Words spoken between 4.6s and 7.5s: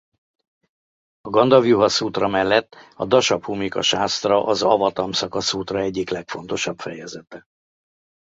Avatamszaka-szútra egyik legfontosabb fejezete.